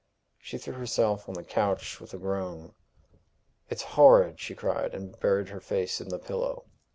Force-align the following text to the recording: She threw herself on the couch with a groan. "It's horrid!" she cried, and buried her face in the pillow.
She 0.39 0.57
threw 0.57 0.73
herself 0.73 1.29
on 1.29 1.35
the 1.35 1.43
couch 1.43 2.01
with 2.01 2.11
a 2.15 2.17
groan. 2.17 2.73
"It's 3.69 3.83
horrid!" 3.83 4.39
she 4.39 4.55
cried, 4.55 4.95
and 4.95 5.15
buried 5.19 5.49
her 5.49 5.59
face 5.61 6.01
in 6.01 6.09
the 6.09 6.17
pillow. 6.17 6.65